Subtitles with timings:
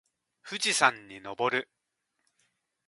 [0.41, 1.69] 富士山に登る